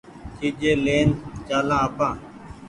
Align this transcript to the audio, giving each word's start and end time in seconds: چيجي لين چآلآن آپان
چيجي 0.37 0.71
لين 0.85 1.07
چآلآن 1.47 1.79
آپان 1.85 2.15